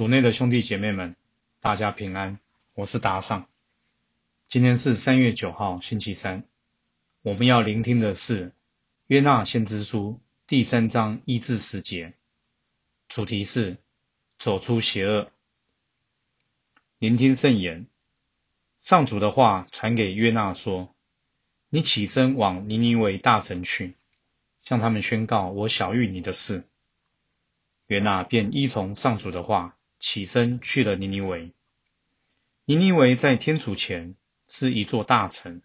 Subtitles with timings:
[0.00, 1.14] 主内的兄弟姐妹们，
[1.60, 2.40] 大家平安，
[2.72, 3.46] 我是达尚。
[4.48, 6.44] 今天是三月九号，星期三。
[7.20, 8.54] 我们要聆听的是
[9.08, 12.14] 约纳先知书第三章一至十节，
[13.10, 13.76] 主题是
[14.38, 15.30] 走出邪恶。
[16.98, 17.86] 聆听圣言，
[18.78, 20.94] 上主的话传给约纳说
[21.68, 23.96] ：“你起身往尼尼微大城去，
[24.62, 26.64] 向他们宣告我晓谕你的事。”
[27.88, 29.76] 约纳便依从上主的话。
[30.00, 31.52] 起身去了尼尼维。
[32.64, 34.16] 尼尼维在天主前
[34.48, 35.62] 是一座大城，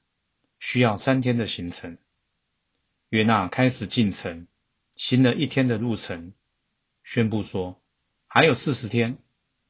[0.60, 1.98] 需要三天的行程。
[3.10, 4.48] 约纳开始进城，
[4.96, 6.34] 行了一天的路程，
[7.04, 7.82] 宣布说：
[8.28, 9.18] 还有四十天，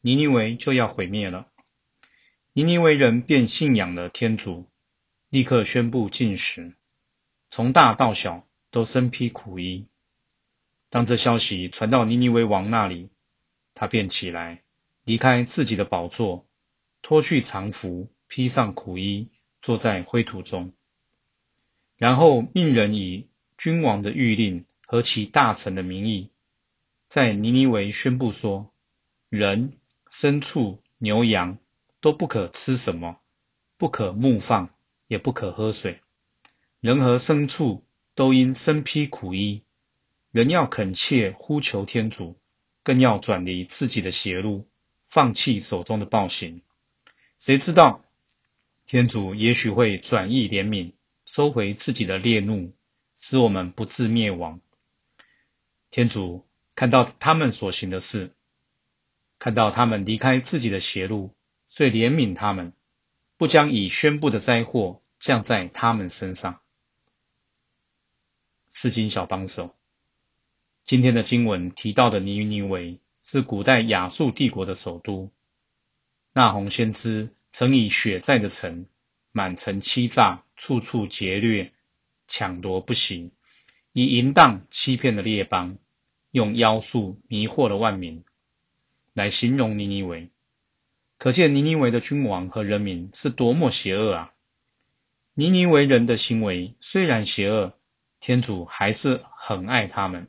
[0.01, 1.47] 尼尼维就要毁灭了。
[2.53, 4.67] 尼尼维人便信仰了天主，
[5.29, 6.73] 立刻宣布禁食，
[7.51, 9.85] 从大到小都身披苦衣。
[10.89, 13.09] 当这消息传到尼尼维王那里，
[13.75, 14.63] 他便起来，
[15.03, 16.47] 离开自己的宝座，
[17.03, 19.29] 脱去长服，披上苦衣，
[19.61, 20.73] 坐在灰土中。
[21.97, 26.31] 然后命人以君王的谕令和其大臣的名义，
[27.07, 28.73] 在尼尼维宣布说：
[29.29, 29.77] 人、
[30.09, 31.57] 牲畜、牛羊
[31.99, 33.19] 都不可吃什么，
[33.77, 34.69] 不可牧放，
[35.07, 36.01] 也不可喝水。
[36.79, 39.63] 人和牲畜都应身披苦衣。
[40.31, 42.37] 人要恳切呼求天主。
[42.85, 44.67] 更要转离自己的邪路，
[45.09, 46.61] 放弃手中的暴行。
[47.39, 48.05] 谁知道
[48.85, 50.93] 天主也许会转意怜悯，
[51.25, 52.73] 收回自己的烈怒，
[53.15, 54.61] 使我们不致灭亡。
[55.89, 58.35] 天主看到他们所行的事，
[59.39, 61.33] 看到他们离开自己的邪路，
[61.67, 62.71] 遂怜悯他们，
[63.35, 66.61] 不将已宣布的灾祸降在他们身上。
[68.69, 69.75] 圣经小帮手。
[70.85, 75.31] 今天的经文提到的尼尼微是古代亚述帝国的首都。
[76.31, 78.85] 纳鸿先知曾以血债的城，
[79.31, 81.73] 满城欺诈，处处劫掠，
[82.27, 83.31] 抢夺不行，
[83.93, 85.79] 以淫荡欺骗了列邦，
[86.29, 88.23] 用妖术迷惑了万民，
[89.13, 90.29] 来形容尼尼微。
[91.17, 94.33] 可见尼尼微的君王和人民是多么邪恶啊！
[95.33, 97.73] 尼尼微人的行为虽然邪恶，
[98.19, 100.27] 天主还是很爱他们。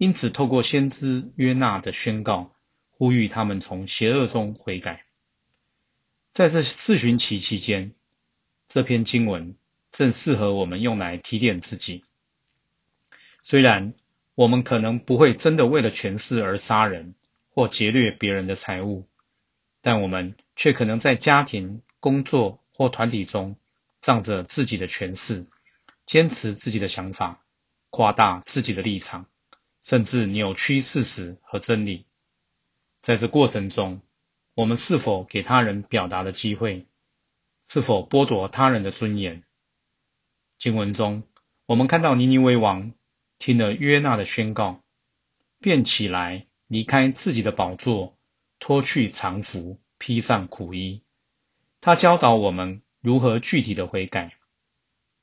[0.00, 2.56] 因此，透过先知约纳的宣告，
[2.88, 5.04] 呼吁他们从邪恶中悔改。
[6.32, 7.92] 在这四旬期期间，
[8.66, 9.56] 这篇经文
[9.92, 12.02] 正适合我们用来提点自己。
[13.42, 13.92] 虽然
[14.34, 17.14] 我们可能不会真的为了权势而杀人
[17.50, 19.06] 或劫掠别人的财物，
[19.82, 23.58] 但我们却可能在家庭、工作或团体中，
[24.00, 25.44] 仗着自己的权势，
[26.06, 27.44] 坚持自己的想法，
[27.90, 29.26] 夸大自己的立场。
[29.80, 32.06] 甚至扭曲事实和真理，
[33.00, 34.02] 在这过程中，
[34.54, 36.86] 我们是否给他人表达的机会？
[37.64, 39.42] 是否剥夺他人的尊严？
[40.58, 41.22] 经文中，
[41.66, 42.92] 我们看到尼尼微王
[43.38, 44.82] 听了约纳的宣告，
[45.60, 48.18] 便起来离开自己的宝座，
[48.58, 51.02] 脱去长服，披上苦衣。
[51.80, 54.36] 他教导我们如何具体的悔改。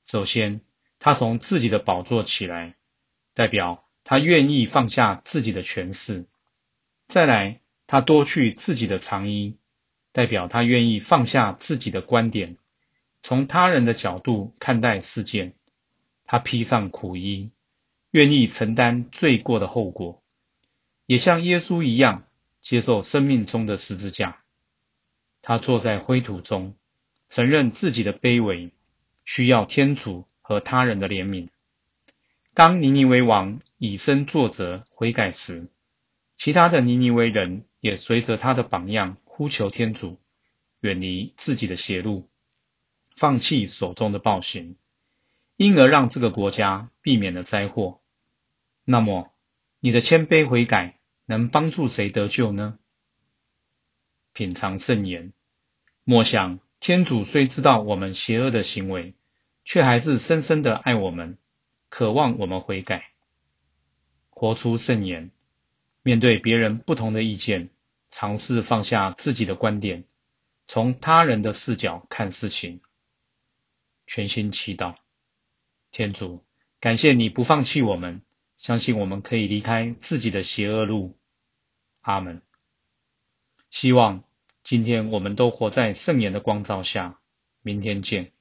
[0.03, 0.61] 首先，
[0.97, 2.75] 他从自己的宝座起来，
[3.35, 3.86] 代表。
[4.09, 6.27] 他愿意放下自己的权势，
[7.09, 9.57] 再来，他脱去自己的长衣，
[10.13, 12.55] 代表他愿意放下自己的观点，
[13.21, 15.55] 从他人的角度看待事件。
[16.23, 17.51] 他披上苦衣，
[18.11, 20.23] 愿意承担罪过的后果，
[21.05, 22.23] 也像耶稣一样
[22.61, 24.37] 接受生命中的十字架。
[25.41, 26.75] 他坐在灰土中，
[27.27, 28.71] 承认自己的卑微，
[29.25, 31.49] 需要天主和他人的怜悯。
[32.57, 35.67] 当尼尼微王以身作则悔改时，
[36.37, 40.19] 其他的尼尼微人也随着他的榜样呼求天主，
[40.79, 42.27] 远离自己的邪路，
[43.15, 44.75] 放弃手中的暴行，
[45.55, 48.01] 因而让这个国家避免了灾祸。
[48.83, 49.31] 那么，
[49.79, 50.97] 你的谦卑悔改
[51.27, 52.79] 能帮助谁得救呢？
[54.33, 55.31] 品尝圣言，
[56.03, 59.13] 莫想天主虽知道我们邪恶的行为，
[59.63, 61.37] 却还是深深的爱我们。
[61.89, 63.11] 渴望我们悔改，
[64.29, 65.31] 活出圣言。
[66.03, 67.69] 面对别人不同的意见，
[68.11, 70.05] 尝试放下自己的观点，
[70.67, 72.81] 从他人的视角看事情。
[74.05, 74.95] 全心祈祷，
[75.91, 76.45] 天主，
[76.79, 78.21] 感谢你不放弃我们，
[78.55, 81.17] 相信我们可以离开自己的邪恶路。
[82.01, 82.41] 阿门。
[83.69, 84.23] 希望
[84.63, 87.19] 今天我们都活在圣言的光照下。
[87.61, 88.31] 明天见。